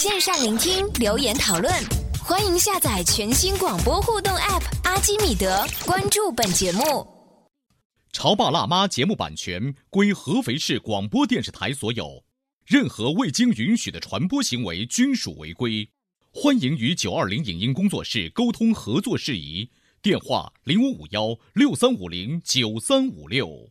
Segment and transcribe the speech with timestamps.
[0.00, 1.70] 线上聆听，留言讨论，
[2.24, 6.80] 欢迎下载全新广播互动 App《阿基米德》，关注本节目。
[8.10, 12.24] 《潮爸辣妈》节目版权归合肥市广播电视台所有，
[12.64, 15.86] 任何未经允许的传播行为均属违规。
[16.32, 19.68] 欢迎与九二零影音工作室沟通合作事宜，
[20.00, 23.70] 电话零五五幺六三五零九三五六。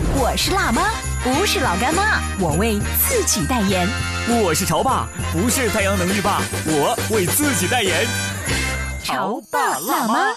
[0.13, 0.91] 我是辣妈，
[1.23, 3.87] 不是老干妈，我为自己代言。
[4.43, 8.05] 我是潮爸，不是太阳能浴霸，我为自己代言。
[9.03, 10.33] 潮爸辣妈。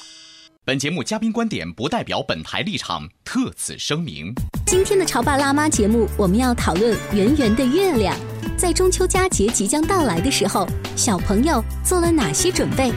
[0.64, 4.32] 本节目嘉宾观点不代表本台立场，特此声明。
[4.66, 8.16] 今天的潮爸辣妈节目，我们要讨论圆圆的月亮。
[8.56, 10.66] 在中秋佳节即将到来的时候，
[10.96, 12.92] 小朋友做了哪些准备？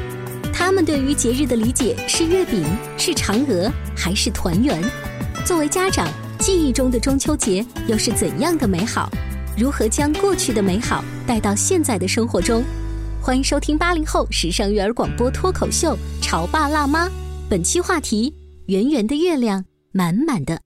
[0.53, 2.65] 他们对于节日的理解是月饼、
[2.97, 4.81] 是嫦娥，还是团圆？
[5.45, 6.07] 作为家长，
[6.39, 9.09] 记忆中的中秋节又是怎样的美好？
[9.57, 12.63] 如何将过去的美好带到现在的生活中？
[13.19, 17.07] 欢迎收听八零后时尚育儿广播脱口秀《潮爸辣妈》，
[17.49, 18.33] 本期话题：
[18.67, 20.61] 圆圆的月亮，满满的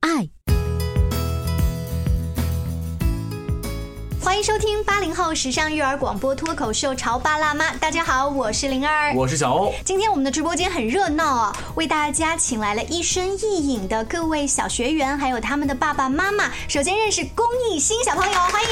[4.41, 9.71] 迎收听八零后时尚育儿广播脱口秀《潮爸辣妈》，大家好，我是灵儿，我是小欧。
[9.85, 16.49] 今天我们的直播间很热闹啊，为大家请来了一身一影的各位小学员，还有他们的爸爸妈妈。
[16.67, 18.69] 首先认识龚艺兴小朋友，欢迎。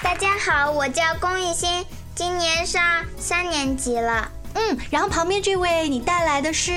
[0.00, 2.80] 大家好，我叫龚艺兴，今年上
[3.18, 4.30] 三年级了。
[4.54, 6.72] 嗯，然后旁边这位你带来的是。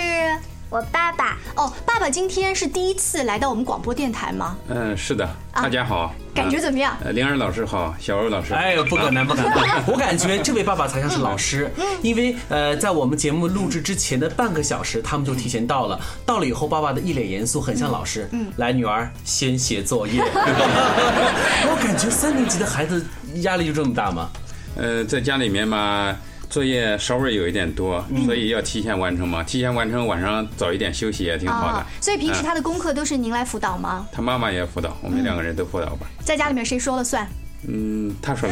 [0.70, 4.58] 我爸爸哦，爸爸今天是第一次来到我们广播电台吗？
[4.68, 5.26] 嗯，是的。
[5.54, 6.96] 大家好，感觉怎么样？
[7.04, 8.54] 呃，灵儿老师好，小欧老师。
[8.54, 9.52] 哎呦，不可能，不可能！
[9.88, 11.72] 我感觉这位爸爸才像是老师，
[12.02, 16.00] 因为呃，在我们节目录制之前的半个小时，他们就提前到了。
[16.26, 18.30] 到了以后，爸爸的一脸严肃，很像老师。
[18.32, 20.22] 嗯，来，女儿先写作业。
[20.24, 23.04] 我感觉三年级的孩子
[23.42, 24.30] 压力就这么大吗？
[24.76, 26.16] 呃，在家里面嘛。
[26.50, 29.44] 作业稍微有一点多，所以要提前完成嘛。
[29.44, 31.86] 提前完成，晚上早一点休息也挺好的。
[32.02, 34.08] 所以平时他的功课都是您来辅导吗？
[34.12, 36.08] 他妈妈也辅导，我们两个人都辅导吧。
[36.24, 37.28] 在家里面谁说了算？
[37.68, 38.48] 嗯，他说？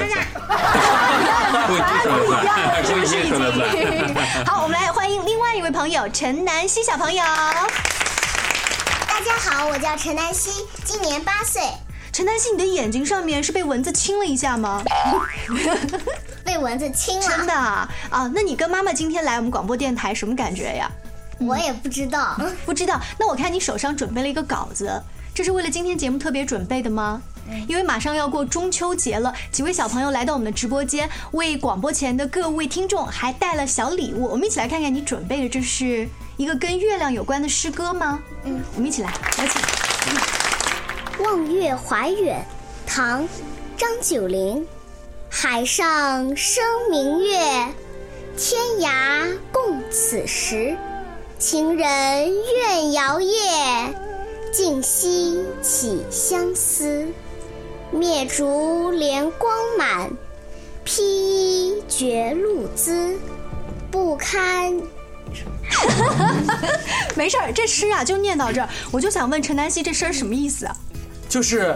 [4.46, 7.24] 好，我们来欢迎另外一位朋友陈南希小朋友。
[9.08, 11.62] 大家好，我叫陈南希，今年八岁。
[12.16, 14.82] 陈丹希，你的眼睛上面是被蚊子亲了一下吗？
[16.46, 17.90] 被蚊子亲了，真的啊？
[18.34, 20.90] 那你跟妈妈今天来我们广播电台什么感觉呀？
[21.40, 22.98] 我也不知道， 不知道。
[23.20, 24.90] 那我看你手上准备了一个稿子，
[25.34, 27.22] 这是为了今天节目特别准备的吗？
[27.68, 34.24] 因为马上要过中秋节了，几位小朋友来到我们的直播间，为广播前的各位听众还带了小礼物。
[34.24, 38.22] 我们一起来看看你准备的，这是一个跟月亮有关的诗歌吗？
[38.46, 40.35] 嗯，我们一起来，有请。
[41.20, 42.46] 望月怀远，
[42.86, 43.28] 唐，
[43.78, 44.66] 张九龄。
[45.30, 47.38] 海上生明月，
[48.38, 50.76] 天涯共此时。
[51.38, 53.34] 情人怨遥夜，
[54.52, 57.08] 竟夕起相思。
[57.92, 60.10] 灭烛怜光满，
[60.84, 63.18] 披衣觉露滋，
[63.92, 64.74] 不堪。
[67.16, 68.70] 没事儿，这诗啊就念到这儿。
[68.92, 70.76] 我就想问陈南希，这诗什么意思啊？
[71.30, 71.76] 就是。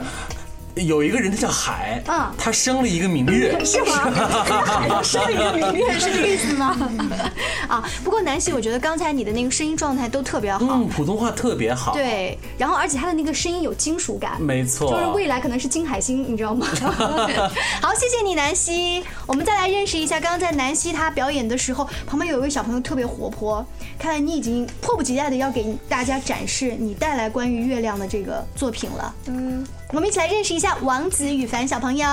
[0.75, 5.01] 有一个人，他叫海，嗯，他生了一个明月，是吗？
[5.03, 6.75] 生了一个明月是这个意思吗？
[7.67, 16.65] 啊，不过南希，我觉得刚才你的那个声音状态都特别好，嗯，普通话特别好，对，然后而且他的那个声音有金属感，没错，就是未来可能是金海星，你知道吗？
[17.81, 19.03] 好，谢谢你，南希。
[19.27, 23.65] 我们再来认识一下，刚刚在南希她表演的时候，旁边有一位小朋友特别活泼，
[23.97, 29.65] 看来你已经迫不及待的要给大家展示你带来关于月亮的这个作品了，嗯。
[29.91, 32.07] 我们一起来认识一下王子羽凡小朋友。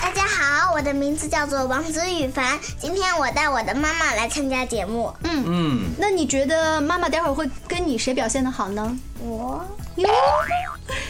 [0.00, 2.56] 大家好，我的名字叫做王子羽凡。
[2.78, 5.12] 今天我带我的妈妈来参加节目。
[5.24, 8.96] 嗯嗯，那你觉得妈妈待会儿会跟你谁表现的好呢？
[9.18, 9.66] 我
[9.96, 10.08] 哟，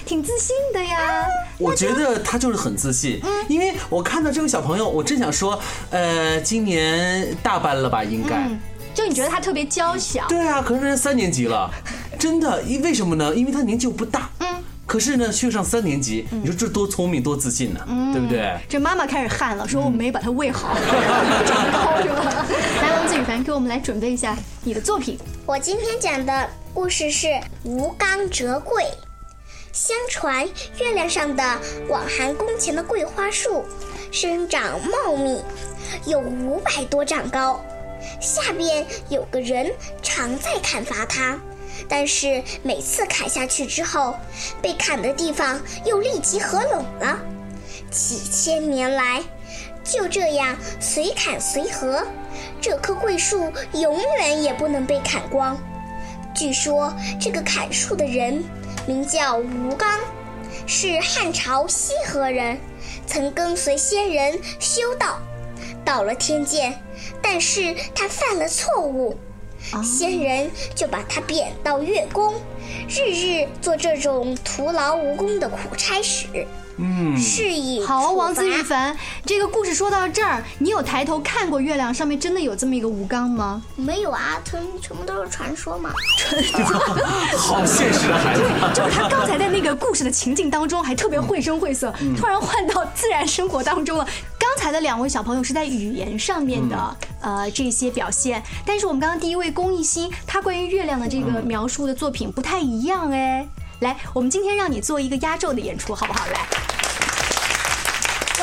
[0.07, 1.27] 挺自信的呀。
[1.59, 5.61] 我觉得他就是很自信，因为我看到这位小朋友，我正想说，
[5.91, 8.03] 呃，今年大班了吧？
[8.03, 8.49] 应该。
[8.95, 10.27] 就你觉得他特别娇小？
[10.29, 11.71] 对啊，可是人家三年级了。
[12.19, 13.35] 真的，因为什么呢？
[13.35, 17.81] 因为他年纪又不大，嗯，可是呢，却上三年级，你说这多聪明多自信呢，
[18.13, 18.57] 对不对？
[18.69, 20.77] 这妈妈开始汗了，说我没把它喂好，
[21.47, 22.47] 长高是吧？
[22.81, 25.19] 来，王子羽凡，给我们来准备一下你的作品。
[25.47, 27.29] 我今天讲的故事是
[27.65, 28.85] 吴刚折桂。
[29.73, 30.47] 相传
[30.79, 31.43] 月亮上的
[31.89, 33.65] 广寒宫前的桂花树，
[34.11, 35.41] 生长茂密，
[36.07, 37.59] 有五百多丈高。
[38.21, 39.73] 下边有个人
[40.03, 41.39] 常在砍伐它，
[41.89, 44.15] 但是每次砍下去之后，
[44.61, 47.19] 被砍的地方又立即合拢了。
[47.91, 49.23] 几千年来，
[49.85, 52.07] 就这样随砍随合，
[52.61, 55.57] 这棵桂树永远也不能被砍光。
[56.35, 58.43] 据说这个砍树的人。
[58.85, 60.01] 名叫吴刚，
[60.67, 62.59] 是汉朝西河人，
[63.07, 65.21] 曾跟随仙人修道，
[65.85, 66.77] 到了天界，
[67.23, 69.17] 但是他犯了错误，
[69.83, 72.35] 仙人就把他贬到月宫，
[72.89, 76.27] 日日做这种徒劳无功的苦差事。
[76.79, 83.63] 嗯，是以好，王子玉凡，这个故事说到这儿，你有抬头看过月亮上面真的有这么一个吴刚吗？
[83.77, 85.93] 没有啊，全全部都是传说嘛。
[87.37, 88.43] 好现实的孩子，
[88.75, 94.07] 就是他刚才在那个故事的情境当中还特别绘声绘色，突然换到自然生活当中了。
[94.55, 103.49] 刚才的两位小朋友是在语言上面的呃这些表现，但是我们刚刚第一位龚艺兴，他关于月亮的这个描述的作品不太一样哎。
[103.81, 106.27] 来，我们今天让你做一个压轴的演出，好不好？
[106.27, 106.47] 来，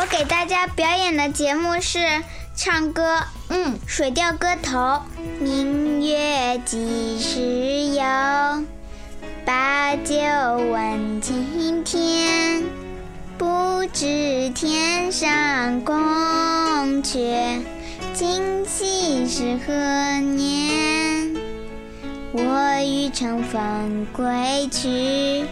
[0.01, 2.23] 我给大家表演的节目是
[2.55, 4.77] 唱歌，嗯，《水调歌头》。
[5.39, 8.65] 明月几时有？
[9.45, 10.15] 把酒
[10.71, 12.78] 问青天。
[13.39, 15.95] 不知天上宫
[17.01, 17.61] 阙，
[18.13, 19.73] 今夕是何
[20.19, 21.37] 年？
[22.33, 25.45] 我欲乘风归去，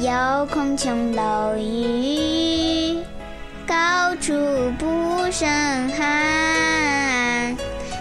[0.00, 2.98] 又恐琼楼玉宇，
[3.64, 4.32] 高处
[4.76, 5.48] 不胜
[5.90, 7.56] 寒。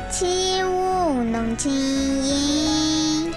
[0.09, 3.31] 起舞弄清影，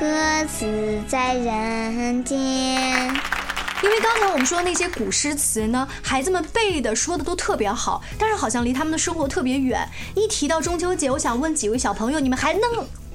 [0.00, 0.06] 何
[0.48, 2.93] 似在人间？
[4.04, 9.88] 刚才我们说那些古诗词呢，孩子们背的说的都特别好，但是好像离他们的生活特别远。
[10.14, 12.62] 一提到中秋节，我想问几位小朋友，你们还能？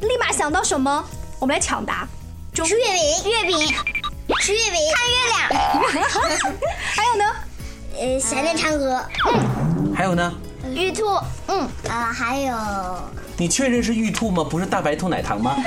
[0.01, 1.05] 立马想到什么？
[1.37, 2.07] 我们来抢答。
[2.55, 3.67] 吃月饼，月饼，
[4.39, 6.55] 吃月饼，看月亮。
[6.95, 7.23] 还有呢？
[7.95, 9.05] 呃，想念嫦娥。
[9.31, 9.93] 嗯。
[9.95, 10.33] 还有呢？
[10.73, 11.05] 玉兔。
[11.49, 11.69] 嗯。
[11.87, 12.57] 啊，还有。
[13.37, 14.43] 你确认是玉兔吗？
[14.43, 15.55] 不是大白兔奶糖吗？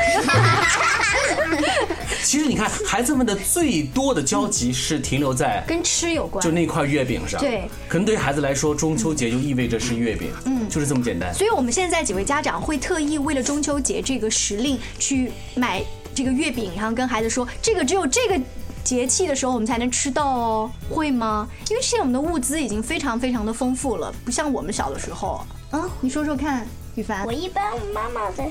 [2.25, 7.41] 其实你看，孩子们的最多的交集是停留在跟吃有关，就那块月饼上。
[7.41, 11.35] 对，可能对于孩子来说，中秋节就意味着是月饼，嗯，就是这么简单。
[11.35, 15.83] 所以我们现在几位家长会特意为了中秋节这个时令去买
[16.15, 18.41] 这个月饼，然后跟孩子说，这个只有这个
[18.85, 21.49] 节气的时候我们才能吃到哦，会吗？
[21.71, 25.45] 因为现在我们的物资已经非常非常的丰富了，不像我们小的时候。
[25.73, 27.25] 嗯，你说说看，雨凡。
[27.27, 28.45] 我一般妈妈的。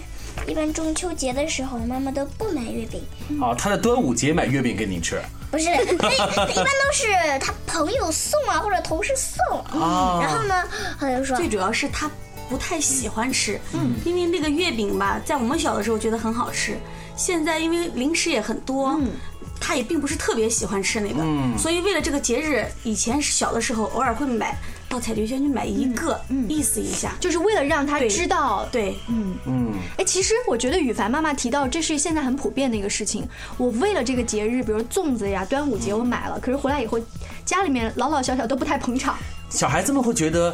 [0.48, 3.02] 一般中秋节的时候，妈妈都不买月饼。
[3.40, 5.22] 哦，他在端午节买月饼给你吃？
[5.50, 7.08] 不是，一般都是
[7.40, 9.60] 他朋友送啊，或者同事送。
[9.80, 10.20] 啊。
[10.22, 10.64] 然后呢，
[11.00, 12.10] 他就说，最主要是他
[12.50, 13.60] 不太喜欢吃。
[13.74, 13.94] 嗯。
[14.06, 16.78] 因为那个月饼吧，在我们小的时候觉得很好吃，
[17.16, 19.12] 现在因为零食也很多，嗯，
[19.60, 21.22] 他也并不是特别喜欢吃那个。
[21.22, 21.58] 嗯。
[21.58, 24.58] 所以为了这个节日，以前小的时候偶尔会买。
[24.92, 29.72] 到彩菊轩去买一个，意思一下，就是为了让他知道，对，嗯嗯。
[29.98, 33.26] 哎，其实我觉得羽凡妈妈提到这是现在很普遍的一个事情。
[33.56, 37.00] 我为了这个节日，比如粽子呀、端午节，我买了，可是回来以后，
[37.46, 39.16] 家里面老老小小都不太捧场。
[39.50, 40.54] 小孩子们会觉得。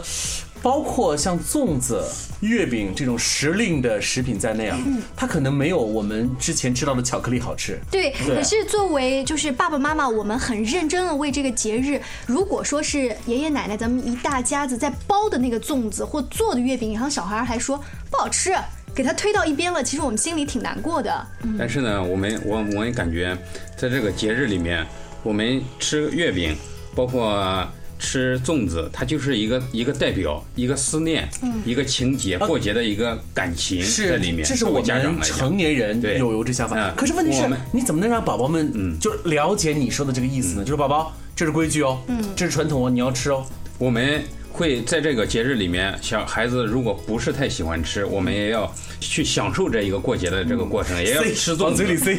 [0.62, 2.04] 包括像粽子、
[2.42, 4.78] 月饼这种时令的食品在内啊，
[5.16, 7.80] 它可能没有我们之前吃到的巧克力好吃。
[7.92, 17.78] 对，可是作为就是爸爸妈妈，我们很认真的为这个节日，如果说是爷爷奶奶咱们一大家子在包的那个粽子或做的月饼，然后小孩还说
[18.10, 18.56] 不好吃，
[18.94, 21.28] 给他推到一边了，其实我们心里挺难过的。
[21.58, 23.38] 但是呢，我们我我也感觉，
[23.78, 24.86] 在这个节日里面，
[25.24, 26.56] 我们吃月饼，
[26.96, 27.68] 包括。
[28.00, 31.28] 吃粽子，它就是一个一个代表，一个思念，
[31.66, 34.44] 一个情节，过节的一个感情在里面。
[34.44, 36.92] 这是我们成年人有有这想法。
[36.96, 40.64] 可是问题是，你怎么能让宝宝们嗯就了解你说的这个意思呢？
[40.64, 43.46] 就是宝宝，这是规矩哦，嗯，这是传统哦，你要吃哦。
[43.80, 52.16] 我们会在这个节日里面，小孩子如果不是太喜欢吃，我们也要去享受这一个过节的这个过程，也要吃粽子，嘴里塞，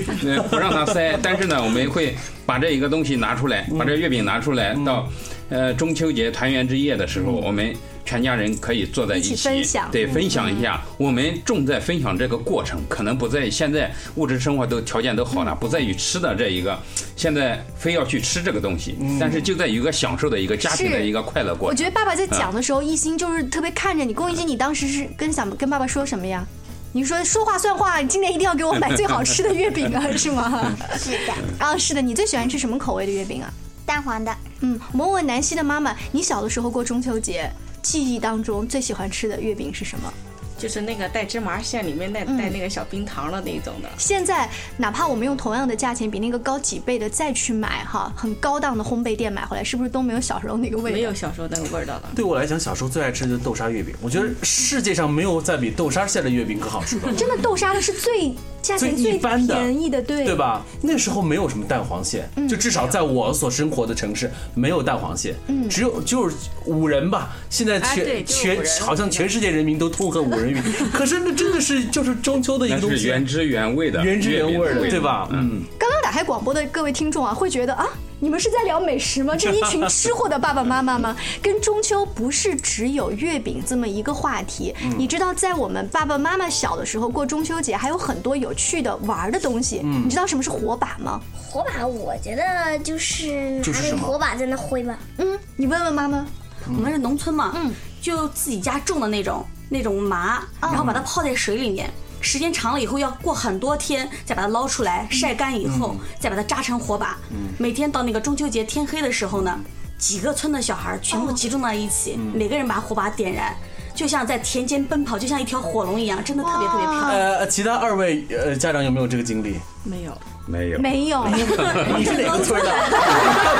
[0.50, 1.16] 不让他塞。
[1.22, 5.08] 但是呢，我们会把这一个东西拿出来，把这月饼拿出来到。
[5.48, 7.74] 呃中秋节团圆之夜的时候，我们
[8.04, 10.82] 全家人可以坐在一起，一起分享对，嗯分享一下。
[10.96, 16.78] 我们重在分享这个过程，可能不在于现在物质生活都条件都好了，不在于吃的这一个，
[17.16, 21.70] 现在非要去吃这个东西，但是就在于一个享受的一个家庭的一个快乐过程。
[21.70, 24.14] 我觉得爸爸在讲的时候，一心就是特别看着你。
[24.14, 26.46] 龚一心，你当时是跟想跟爸爸说什么呀？
[26.92, 30.74] 你说说话算话，你今年一定要给我买最好吃的月饼啊，是吗？
[30.98, 32.00] 是的，啊，是的。
[32.00, 33.52] 你最喜欢吃什么口味的月饼啊？
[33.84, 34.34] 蛋黄的。
[34.60, 37.50] 嗯，我们问问南希的妈妈，你小的时候过中秋节，
[37.82, 40.12] 记忆当中最喜欢吃的月饼是什么？
[40.58, 43.88] 就是那个带芝麻馅，里面带嗯带那个小冰糖的那种的。
[43.96, 50.96] 现在哪怕我们用同样的价钱，比那个高几倍的再去买哈，很高档的烘焙店买回来，是不是都没有小时候那个味道？
[50.96, 52.10] 没有小时候那个味道了。
[52.16, 53.94] 对我来讲，小时候最爱吃的就是豆沙月饼。
[54.02, 57.14] 我觉得世界上没有再比豆沙馅的月饼更好吃的了。
[57.14, 58.34] 真的豆沙的是最
[58.68, 60.34] 价钱最一般的便宜的，对对？
[60.34, 60.62] 吧？
[60.82, 65.34] 那时候没有什么蛋黄蟹，就至少在我所生活的城市没有蛋黄蟹，
[65.70, 67.34] 只有就是五仁吧。
[67.48, 75.26] 现在全、全好像全世界人民都痛恨五仁月饼， 可是那真的是就是中秋的一个东西，原汁原味的，原汁原味的，对吧？
[75.32, 77.86] 嗯，刚刚打开广播的各位听众啊，会觉得啊，
[78.20, 79.34] 你们是在聊美食吗？
[79.38, 81.16] 这是一群吃货的爸爸妈妈吗？
[81.42, 84.74] 跟中秋不是只有月饼这么一个话题。
[84.82, 89.80] 嗯你知道，在我们爸爸妈妈小的时候过中秋节，还有很多有趣的玩的东西。
[89.84, 91.20] 嗯你知道什么是火把吗？
[91.50, 94.98] 火把，我觉得就是拿那个就是火把在那挥吧。
[95.18, 96.26] 嗯，你问问妈妈。
[96.66, 97.72] 我们是农村嘛，嗯，
[98.02, 101.88] 就自己家种的那种那种麻，然后把它泡在水里面。
[102.20, 107.16] 时间长了以后，要过很多天再把它捞出来，晒干以后，再把它扎成火把。
[107.58, 109.58] 每天到那个中秋节天黑的时候呢，
[109.98, 113.54] 几个村的小孩全部集中到一起，每个人把火把点燃，
[113.94, 117.10] 就像在田间奔跑，就像一条火龙一样，真的特别特别漂亮。
[117.10, 119.58] 呃，其他二位呃家长有没有这个经历？
[119.84, 120.16] 没有，
[120.48, 120.78] 没有。
[120.78, 122.70] 没有， 你是哪个村的？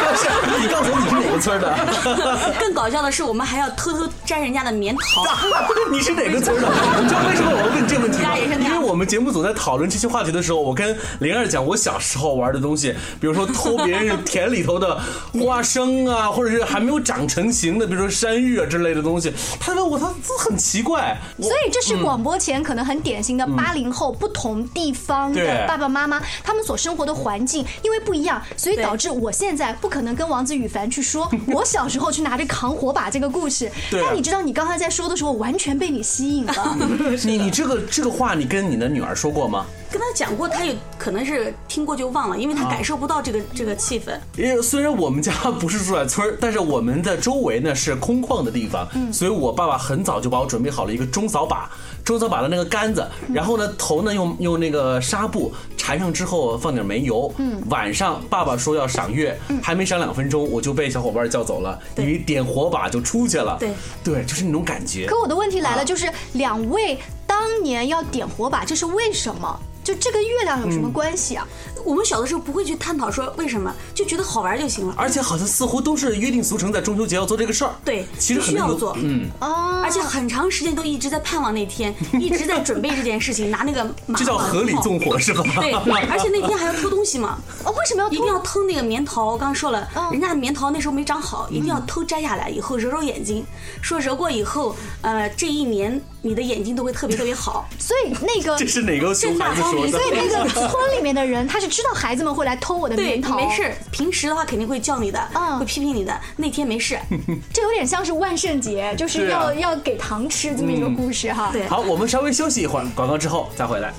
[0.09, 0.29] 不是，
[0.61, 1.75] 你告诉我你是哪个村的？
[2.59, 5.25] 更搞笑的是，我们还要偷偷摘人家的棉桃。
[5.93, 6.69] 你是哪个村的？
[7.01, 14.99] 你知道为什么我要问这个问题吗因为我们节目组在讨论这些话题的时候，我跟灵儿讲我小时候玩的东西，比如说偷别人田里头的
[15.45, 19.33] 花生啊，或者是还没有长成型的，比如说山芋啊之类的东西。
[19.61, 21.17] 他问我，他这很奇怪。
[21.39, 33.71] 所以这是广播前可能很典型的八零后不同地方的爸爸妈妈，他们所生活的环境因为不一样，所以导致我现在不可能跟王子羽凡去说 我小时候去拿着扛火把这个故事。
[33.91, 36.77] 对啊但你知道，你刚才在说的时候，完全被你吸引了。
[37.25, 39.67] 你你这个这个话，你跟你的女儿说过吗？
[39.91, 44.19] 跟他讲过，他也可能是听过就忘了，因为他啊感受不到这个这个气氛。
[44.37, 51.71] 因为虽然我们家不是住在村儿，但是我们的周围呢是空旷的地方，嗯所以我爸爸很早就把我准备好了一个中扫把，
[52.05, 63.71] 中扫把的那个杆子，然后呢头呢用用那个纱布缠上之后放点煤油，嗯晚上爸爸说要赏月，还没赏两分钟我就被小伙伴叫走了，因为点火把就出去了，对
[64.05, 65.07] 对，就是那种感觉。
[65.07, 69.59] 可我的问题来了，啊就是两位当年要点火把，这是为什么？
[69.89, 71.49] 就这跟月亮有嗯什么关系啊？
[71.85, 74.95] 我们小的时候不会去探讨说为什么，就觉得好玩就行了。
[74.97, 77.73] 而且好像似乎都是约定俗成，在中秋节要做这个事儿。
[77.85, 85.43] 对其实很多必须要做嗯，哦，而且很长时间都一直在盼望那天， 一直在准备这件事情，拿那个麻这叫合理纵火是吧？
[85.57, 89.33] 对，而且那天还要偷东西嘛，哦，为什么要一定要偷那个棉桃。
[89.33, 93.45] 我刚刚说了，嗯人家的棉桃那时候没长好，一定要偷摘下来以后揉揉眼睛，
[93.83, 97.69] 说揉过以后，呃，这一年你的眼睛都会特别特别好。
[97.79, 99.91] 所以那个这是哪个熊孩子说的？
[99.91, 106.21] 所以那个村里面的人，他是知道孩子们会来偷我的对，棉桃，你没事，平时的话肯定会叫你的，嗯会批评你的。
[106.37, 106.99] 那天没事，
[107.55, 111.53] 这有点像是万圣节，就是是啊要要给糖吃这么一个故事哈。
[111.53, 113.95] 对好，我们稍微休息一会儿，广告之后再回来。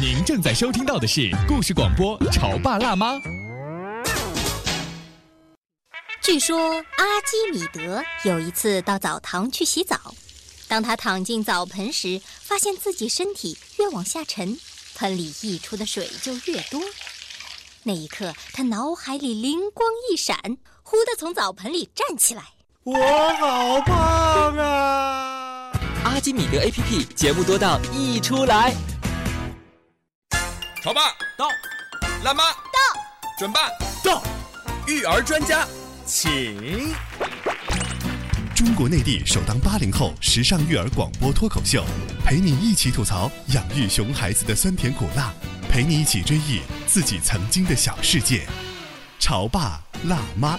[0.00, 3.16] 您正在收听到的是故事广播《潮爸辣妈》。
[6.22, 6.56] 据说
[6.96, 10.14] 阿基米德有一次到澡堂去洗澡，
[10.68, 14.58] 当他躺进澡盆时，发现自己身体越往下沉，
[15.02, 16.80] 盆里溢出的水就越多。
[17.82, 20.38] 那一刻，他脑海里灵光一闪，
[20.84, 22.44] 忽地从澡盆里站起来。
[22.84, 22.94] 我
[23.34, 25.72] 好胖啊！
[26.04, 28.72] 阿基米德 APP 节目多到溢出来。
[30.84, 31.48] 潮爸到，
[32.22, 32.78] 辣妈到，
[33.36, 33.68] 准爸
[34.04, 34.22] 到，
[34.86, 35.66] 育儿专家
[36.06, 36.94] 请。
[38.64, 41.84] 中国内地首档八零后时尚育儿广播脱口秀，
[42.24, 45.34] 陪你一起吐槽养育熊孩子的酸甜苦辣，
[45.68, 48.46] 陪你一起追忆自己曾经的小世界。
[49.18, 50.56] 潮爸辣妈。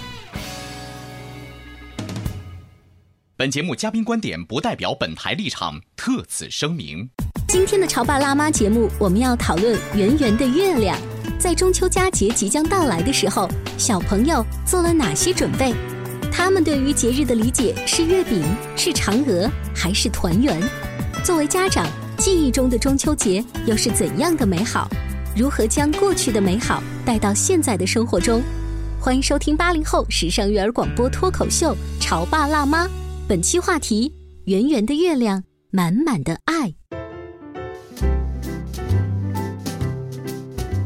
[3.37, 7.07] 本节目嘉宾观点不代表本台立场，特此声明。
[7.47, 10.99] 今天的潮爸辣妈节目，我们要讨论圆圆的月亮。
[11.39, 15.73] 在中秋佳节即将到来的时候，小朋友做了哪些准备？
[16.35, 18.43] 他们对于节日的理解是月饼、
[18.75, 20.59] 是嫦娥，还是团圆？
[21.23, 21.87] 作为家长，
[22.17, 24.89] 记忆中的中秋节又是怎样的美好？
[25.37, 28.41] 如何将过去的美好带到现在的生活中？
[28.99, 32.85] 欢迎收听八零后时尚育儿广播脱口秀《潮爸辣妈》，
[33.27, 34.11] 本期话题：
[34.45, 36.73] 圆圆的月亮，满满的爱。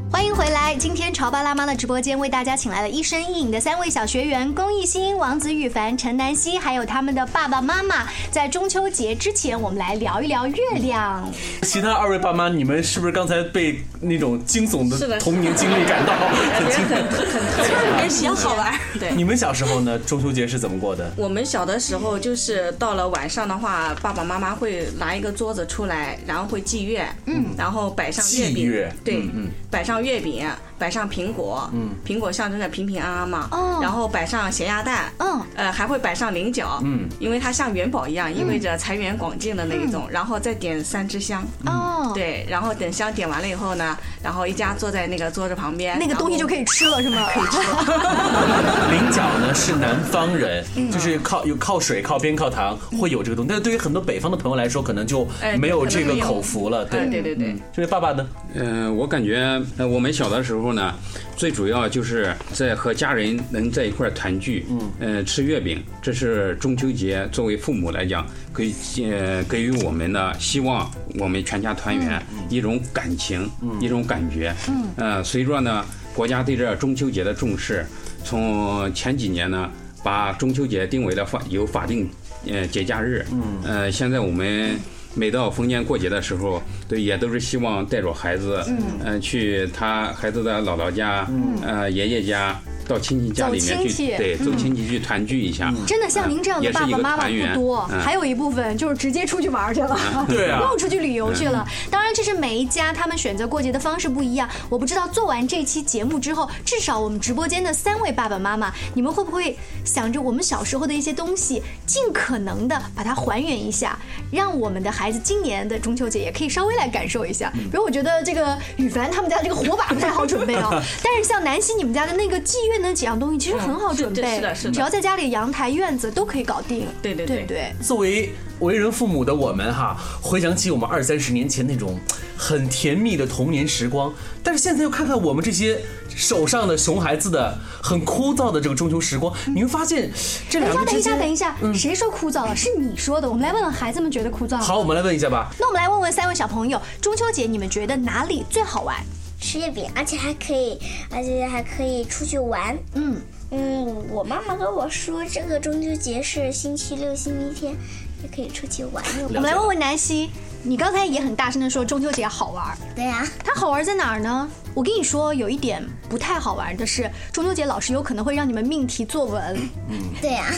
[0.10, 0.76] 欢迎回来！
[0.76, 8.08] 今天潮爸辣妈的直播间为大家请来了一身一影的三位小学员：龚艺兴、王子羽凡、陈南希，还有他们的爸爸妈妈。
[8.32, 11.30] 在中秋节之前，我们来聊一聊月亮。
[11.64, 18.74] 其他二位爸妈，你们是不是刚才被那种惊悚的的童年经历感到很惊很很特别，比较好玩。
[19.00, 20.00] 对，你们小时候呢？
[20.00, 21.12] 中秋节是怎么过的？
[21.18, 46.64] 我们小的时候就是到了晚上的话，爸爸妈妈会拿一个桌子出来，然后会祭月，嗯，然后摆上月饼祭月，对，嗯嗯摆上月饼，摆上苹果，嗯苹果象征着平平安安嘛，哦然后摆上咸鸭蛋，嗯，呃，还会摆上菱角，嗯因为它像元宝一样，意味着财源广进的那一种，然后再点三支香，哦，对，然后等香点完了以后呢，然后一家坐在那个桌子旁边，那个东西就可以。
[46.68, 47.28] 吃了，是吗？
[47.34, 47.58] 可以吃。
[48.92, 53.50] 菱角呢是南方人，嗯就是靠有靠水、靠边、靠糖，会有这个东西。
[53.50, 56.86] 但是对于很多北方的朋友来说，可能就哎没有这个口福了。
[56.86, 58.28] 对哎对对对嗯这位爸爸呢？
[58.54, 60.94] 呃，我感觉呃，我们小的时候呢，
[61.36, 77.86] 最主要就是在和家人能在一块儿团聚，嗯，呃，吃月饼，这是中秋节作为父母来讲，给呃给予我们的希望，我们全家团圆、一种感情，一种感觉，嗯，呃，随着呢国家对这中秋节的重视，
[78.24, 79.70] 从前几年呢，
[80.04, 82.10] 把中秋节定为了法有法定
[82.48, 84.80] 呃节假日，嗯，呃，现在我们。
[85.18, 92.58] 每到逢年过节的时候，对，也都是希望带着孩子，嗯、呃，去他孩子的姥姥家，嗯、呃，爷爷家，
[92.88, 95.74] 到亲戚家里面去，走亲戚对，走亲戚去团聚一下。
[95.86, 101.68] 真的像您这样的爸爸妈妈不多，嗯还有一部分就是直接出去玩去了， 对啊又出去旅游去了。
[101.92, 104.48] 当然，这是每一家他们选择过节的方式不一样。
[104.70, 113.98] 我不知道做完这期节目之后，至少我们直播间的三位爸爸妈妈，你们会不会想着我们小时候的一些东西，尽可能的把它还原一下，
[114.32, 117.52] 让我们的孩子今年的中秋节也可以稍微来感受一下。
[117.56, 126.88] 嗯比如我觉得这个羽凡他们家这个火把不太好准备哦， 但是像南希你们家的那个祭月那几样东西，其实很好准备，嗯是的是的只要在家里阳台院子都可以搞定。
[127.02, 127.74] 对对对对对。
[127.82, 132.00] 作为为人父母的我们哈，回想起我们二三十年前那种
[132.38, 134.14] 很甜蜜的童年时光，
[134.44, 135.80] 但是现在又看看我们这些
[136.16, 140.12] 手上的熊孩子的很枯燥的这个中秋时光，你会发现
[140.50, 141.56] 这等一下，等一下。
[141.60, 142.56] 等一下，谁说枯燥了？
[142.56, 143.30] 是你说的。
[143.30, 144.58] 我们来问问孩子们觉得枯燥。
[144.58, 145.50] 好，我们来问一下吧。
[145.60, 148.98] 那我们来问问三位小朋友，中秋节你们觉得哪里最好玩？
[149.40, 150.78] 吃月饼，而且还可以，
[151.10, 152.78] 而且还可以出去玩。
[152.94, 153.22] 嗯
[153.52, 157.74] 嗯，我妈妈跟我说，这个中秋节是星期六、星期天，
[158.22, 159.04] 也可以出去玩。
[159.24, 160.30] 我们来问问南希，
[160.64, 164.50] 你刚才也很大声的说中秋节好玩，对呀、它好玩在哪儿呢？
[164.74, 169.58] 我跟你说，有一点不太好玩的是，中秋节老师有可能会让你们命题作文。
[169.90, 170.54] 嗯对呀、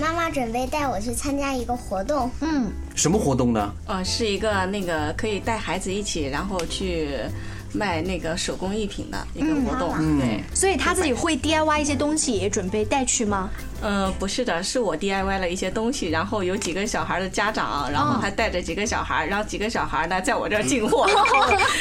[0.00, 2.28] 妈妈准备带我去参加一个活动。
[2.40, 3.72] 嗯，什么活动呢？
[3.86, 7.18] 呃，是一个那个可以带孩子一起，然后去
[7.76, 9.94] 卖那个手工艺品的一个活动。
[10.18, 13.50] 对，所以他自己会 DIY 一些东西，也准备带去吗？
[13.82, 21.06] 呃，不是的，是我 DIY 了一些东西，然后有几个小孩的家长，然后还带着几个小孩，然后几个小孩呢在我这儿进货，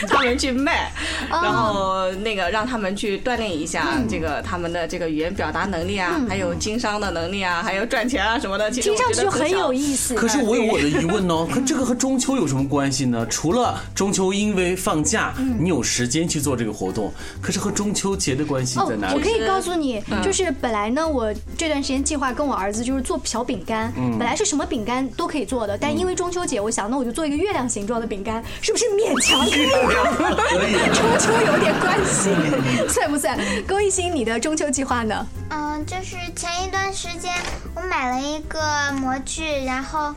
[0.07, 0.91] 他们去卖，
[1.29, 8.69] 然后那个让他们去锻炼一下这个他们的这个语言表达能力啊，还有经商的能力啊，还有赚钱啊什么的。
[8.69, 10.15] 其实听我上去很有意思。
[10.15, 13.25] 可是我有我的疑问哦，可这个和中秋有什么关系呢？
[13.27, 19.15] 除了中秋因为放假，你有时间去做这个活动，可是和中秋节的关系哦在哪，里？
[19.15, 29.67] 我可以告诉你，就是本来呢，我这段时间计划跟我儿子就是做小饼干，嗯本来是什么饼干都可以做的，但因为中秋节，我想那我就做一个月亮形状的饼干，是不是勉强可以？
[30.95, 32.31] 中秋有点关系，
[32.89, 33.37] 算不算？
[33.67, 35.27] 龚艺兴，你的中秋计划呢？
[35.49, 37.31] 嗯，就是前一段时间
[37.75, 38.59] 我买了一个
[38.99, 40.15] 模具，然后，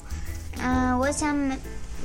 [0.63, 1.55] 嗯，我想买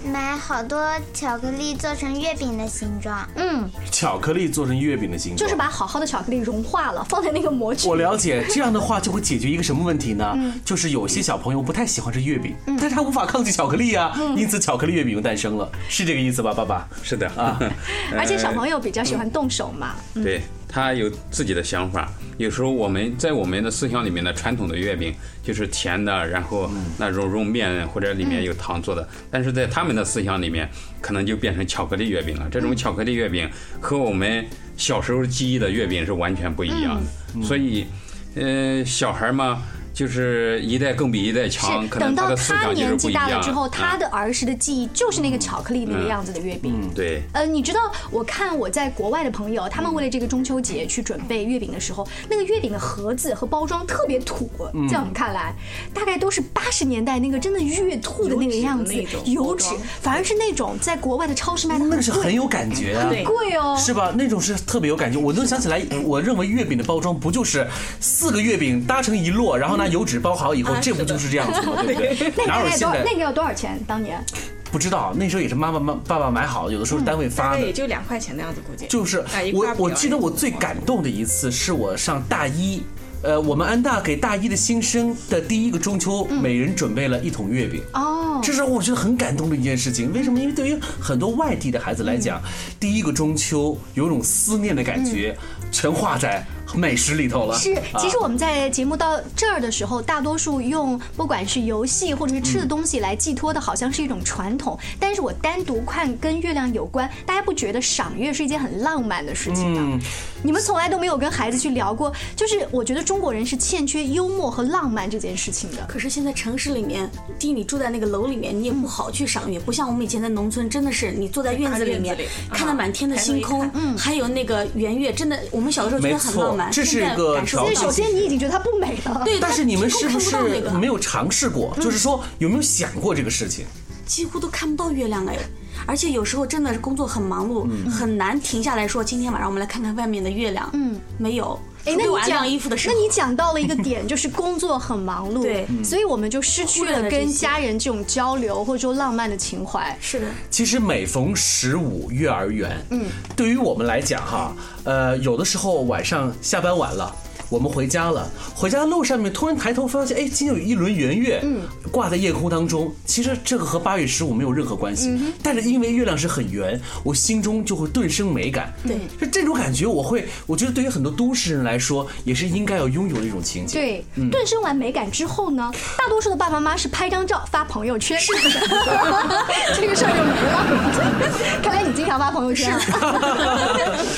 [0.06, 3.28] 买好多巧克力做成月饼的形状。
[3.36, 7.88] 嗯，巧克力做成月饼的形状，就是把好好的巧克力融化了，放在那个模具。
[7.88, 10.34] 我了解，这样的话就会解决一个什么问题呢？
[10.36, 10.60] 嗯。
[10.66, 14.36] 就是有些小朋友不太喜欢吃月饼，但是他无法抗拒巧克力啊，嗯。
[14.38, 16.88] 因此巧克力月饼就诞生了，是这个意思吧，爸爸？
[17.02, 17.28] 是的。
[17.30, 17.60] 啊，
[18.18, 19.96] 而且小朋友比较喜欢动手嘛。
[20.16, 20.24] 嗯。
[20.24, 20.42] 对
[20.74, 22.12] 他有自己的想法。
[22.38, 30.68] 有时候我们在我们的思想里面的传统的月饼就是甜的，然后那种用面或者里面有糖做的，但是在他们的思想里面，
[31.00, 32.48] 可能就变成巧克力月饼了。
[32.50, 33.48] 这种巧克力月饼
[33.80, 34.44] 和我们
[34.76, 37.00] 小时候记忆的月饼是完全不一样
[37.36, 37.86] 的，所以，
[38.34, 39.62] 呃，小孩嘛。
[39.94, 43.40] 就是一代更比一代强，是等到他年纪大了。
[43.42, 46.90] 之后，他嗯的儿时的记忆就是那个巧克力那个样子的月饼。
[46.96, 47.80] 对，呃，你知道，
[48.10, 55.54] 我看我在国外的朋友，他们为了这个中秋节去准备月饼的时候，那个月饼的盒子和包装特别土，嗯在我们看来，
[55.94, 58.94] 大概都是八十年代那个真的月兔的那个样子
[59.26, 59.66] 油纸
[60.02, 63.76] 反而是那种在国外的超市卖的那个是很有感觉啊，很贵哦。
[63.78, 64.12] 是吧？
[64.18, 65.20] 那种是特别有感觉。
[65.20, 67.68] 我能想起来，我认为月饼的包装不就是
[68.00, 71.84] 四个月饼搭成一摞，然后拿油纸包好以后，啊这不就是这样子吗？
[71.84, 72.34] 对不对？
[72.38, 73.80] 那个哪有现在大概多那个要多少钱？
[73.88, 74.24] 当年
[74.72, 75.13] 不知道？
[75.15, 77.72] 那时候也是妈妈妈爸爸买好，有的时候是单位发的也。
[77.72, 82.82] 就两块钱的样子，估计就是我我记得我最感动的一次是我上大一。
[83.26, 87.82] 呃，我们安大给大一的新生的第一个中秋，每人准备了一桶月饼。
[87.93, 90.12] 哦，这是我觉得很感动的一件事情。
[90.12, 90.38] 为什么？
[90.38, 92.41] 因为对于很多外地的孩子来讲，
[92.82, 95.34] 第一个中秋有种思念的感觉，
[95.72, 96.46] 全化在
[96.78, 97.58] 美食里头了。
[97.58, 104.78] 是，其实啊我们在节目到这儿的时候，大多数用不管是游戏或者是吃的东西来寄托的，好像是一种传统。
[105.00, 109.82] 但是我单独看跟月亮有关，大家不觉得赏月是一件很浪漫的事情吗？
[109.94, 110.00] 嗯，
[110.44, 115.86] 你们从来都没有跟孩子去聊过，就是我觉得中国人是欠缺幽默和浪漫这件事情的。
[115.88, 122.18] 可是现在城市里面，第一你住在那个楼里面，你也不好去赏月，不像我们以前在农村，真的是你坐在院子里面
[122.50, 126.62] 看到满天的星空，嗯，还有那个圆月，真的，我们小的时候觉得很浪漫。
[126.71, 130.36] 这是一个感受不到所以首先你已经觉得它不美了，对，但是你们是不是
[130.80, 131.76] 没有尝试过？
[131.82, 133.65] 就是说有没有想过这个事情？
[134.06, 135.38] 几乎都看不到月亮哎。
[135.86, 140.69] 而且有时候真的是工作很忙碌，嗯很难停下来说今天晚上我们来看看外面的月亮。
[140.73, 141.60] 嗯，没有。
[141.86, 149.96] 哎，那你讲衣服的时那，你讲到了一个点， 就是工作很忙碌，对所以我们就失去了跟家人这种交流或者说浪漫的情怀。
[150.00, 157.13] 是的，其实每逢十五月儿圆，嗯，对于我们来讲哈，呃，有的时候晚上下班晚了。
[157.54, 161.62] 我们回家了，回家的路上面突然抬头发现，哎，今天有一轮圆月，嗯，
[161.92, 162.92] 挂在夜空当中。
[163.06, 168.74] 其实这个和八月十五没有任何关系，但是因为月亮是很圆，我心中就会顿生美感。
[168.88, 173.80] 对，就这种感觉，我会，我觉得对于很多都市人来说，也是应该要拥有的一种情景。
[173.80, 178.39] 对，嗯顿生完美感之后呢，大多数的爸爸妈妈是拍张照发朋友圈，是的，
[179.80, 181.62] 这个事儿就没了。
[181.62, 182.76] 看来你经常发朋友圈。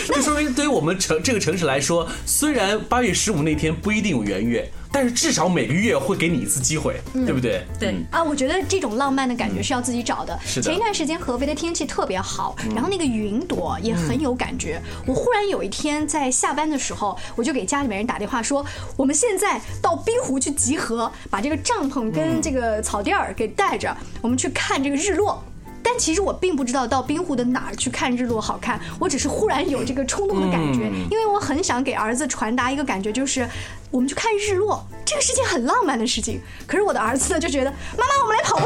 [0.08, 7.66] 这 说明对于我们城这个城市来说，虽然八月十五那天不一定有圆月，但是至少每个月会给你一次机会，对不对？
[7.80, 10.38] 对啊，我觉得这种浪漫的感觉是要自己找的。
[10.46, 14.82] 是的前一段时间合肥的天气特别好，然后那个云朵也很有感觉。
[15.06, 25.44] 我忽然有一天在下班的时候，我就给家里面人打电话说，我们现在到滨湖去集合，把这个帐篷跟这个草垫儿给带着，我们去看这个日落。
[25.88, 31.06] 但其实我并不知道到滨湖的哪儿去看日落好看，我只是忽然有这个冲动的感觉，嗯。
[31.12, 33.48] 因为我很想给儿子传达一个感觉，就是
[33.91, 36.41] 我们去看日落，这个是件很浪漫的事情。
[36.67, 38.65] 可是我的儿子呢就觉得，妈妈，我们来跑步，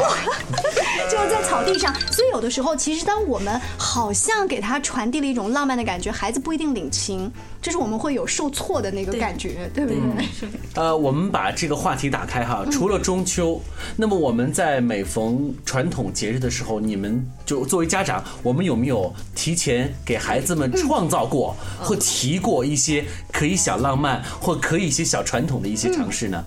[1.10, 1.94] 就在草地上。
[2.10, 7.30] 所以有的时候，其实当我们好像给他传递了一种浪漫的感觉，孩子不一定领情，
[7.62, 10.00] 这是我们会有受挫的那个感觉，对不对？
[10.74, 13.60] 呃，我们把这个话题打开哈，除了中秋，
[13.96, 26.44] 那么我们在每逢传统节日的时候，你们就作为家长，我们有没有提前给孩子们创造过或提过一些可以小浪漫或可以一些小传统的一些尝试呢？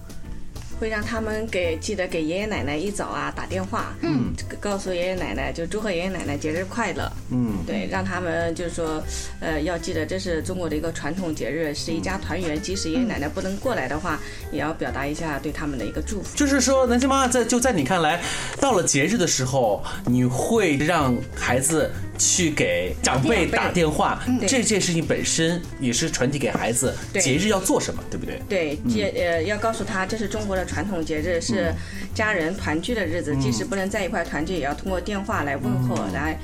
[0.80, 9.02] 会让他们给记得给爷爷奶奶一早啊打电话，嗯，告诉爷爷奶奶就祝贺爷爷奶奶节日快乐，嗯，对，让他们就是说，
[9.40, 12.62] 呃，要记得这是中国的一个传统节日，是一家团圆。
[12.62, 14.20] 即使爷爷奶奶不能过来的话，
[14.52, 16.36] 也要表达一下对他们的一个祝福。
[16.36, 18.22] 就是说，南京妈妈在就在你看来，
[18.60, 21.90] 到了节日的时候，你会让孩子
[22.24, 24.48] 去给长辈打电话，对。
[24.48, 28.40] 这件事情本身也是传递给孩子节日要做什么，对不对？
[28.48, 31.74] 对，节呃要告诉他这是中国的传统节日，是
[32.16, 36.40] 家人团聚的日子，即使不能在一块团聚，也要通过电话来问候，来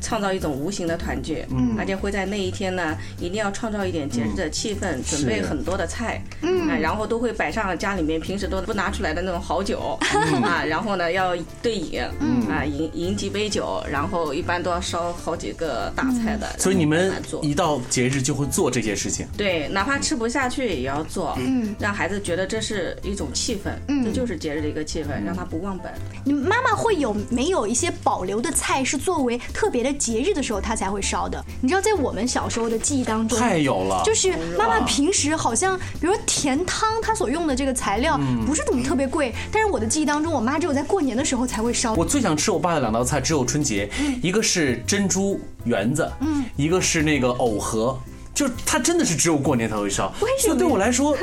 [0.00, 1.44] 创造一种无形的团聚。
[1.50, 1.76] 嗯。
[1.78, 9.98] 而且会在那一天呢，一定要创造一点节日的气氛，准备很多的菜，啊，然后都会摆上家里面平时都不拿出来的那种好酒，
[10.42, 12.00] 啊，然后呢要对饮，
[12.48, 19.26] 啊饮饮几杯酒，然后一般都要烧好几个大菜的，所以你们一到节日就会做这件事情。
[19.36, 21.74] 对，哪怕吃不下去也要做，嗯。
[21.78, 24.04] 让孩子觉得这是一种气氛，嗯。
[24.04, 25.92] 这就是节日的一个气氛，让他不忘本。
[26.24, 31.42] 你妈妈会有没有一些保留的菜是作为特别的节日的时候他才会烧的？
[31.60, 41.94] 你知道，在我们小时候的记忆当中，太有了就是妈妈平时好像，比如说甜汤，她所用的这个材料嗯不是怎么特别贵，但是我的记忆当中，我妈只有在过年的时候才会烧。
[41.94, 43.88] 我最想吃我爸的两道菜，只有春节，
[44.22, 47.98] 一个是珍珠圆子，嗯一个是那个藕盒。
[48.34, 51.16] 就它真的是只有过年才会烧，为什么所以对我来说，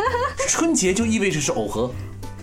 [0.47, 1.91] 春节就意味着是藕盒。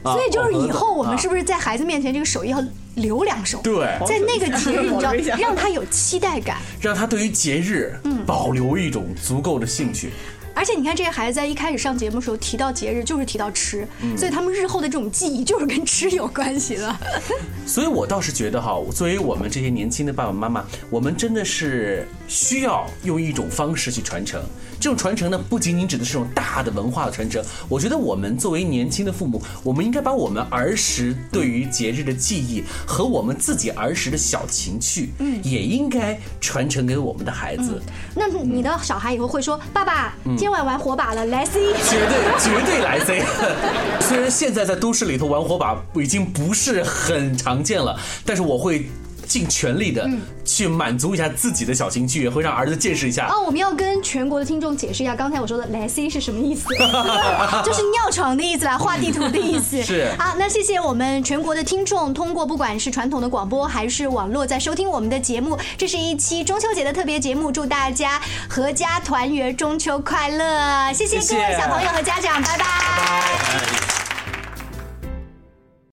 [0.04, 2.64] 啊 所以就是以后我们啊是不是在孩子面前这个手艺要
[2.96, 3.60] 留两手？
[3.62, 6.58] 对在那个节日，你知道 让他有期待感。
[6.80, 7.94] 让他对于节日
[8.26, 10.10] 保留一种足够的兴趣。
[10.52, 16.96] 而且你看，这些孩子在一开始上节目的时候提到节日，就是提到吃，嗯所以他们日后的这种记忆就是跟吃有关系的。
[17.64, 24.42] 所以我倒是觉得哈，作为我们这些年轻的爸爸妈妈，我们真的是需要用一种方式去传承。
[24.80, 27.44] 这种传承呢，不仅仅指的是这种大的文化的传承。
[27.68, 37.80] 我觉得我们作为年轻的父母，我们应该把我们儿时对于节日的记忆和我们自己儿时的小情趣，嗯，也应该传承给我们的孩子。
[38.16, 43.22] 那你的小孩以后会说：“爸爸，嗯今晚玩火把了，来 C。”绝对绝对来 C。
[44.00, 48.88] 虽然现在在都市里头玩火把已经不是很常见了，但是我会
[49.30, 50.10] 尽全力的
[50.44, 53.28] 去满足一下自己的小情趣，也会让儿子见识一下。
[53.28, 56.64] 哦，我们要跟全国的听众解释一下，刚才我说的“来 C” 是什么意思？
[57.64, 59.80] 就是尿床的意思啦，画地图的意思。
[59.84, 65.56] 是好，那谢谢我们全国的听众，通过不管是传统的广播还是网络，在收听我们的节目。
[65.78, 70.92] 这是一期中秋节的特别节目，祝大家阖家团圆，中秋快乐！
[70.92, 73.99] 谢谢各位小朋友和家长，拜拜拜拜